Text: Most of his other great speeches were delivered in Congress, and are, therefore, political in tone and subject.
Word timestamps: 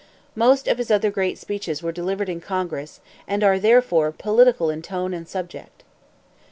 Most 0.33 0.67
of 0.67 0.79
his 0.79 0.89
other 0.89 1.11
great 1.11 1.37
speeches 1.37 1.83
were 1.83 1.91
delivered 1.91 2.27
in 2.27 2.41
Congress, 2.41 3.01
and 3.27 3.43
are, 3.43 3.59
therefore, 3.59 4.11
political 4.11 4.71
in 4.71 4.81
tone 4.81 5.13
and 5.13 5.29
subject. 5.29 5.83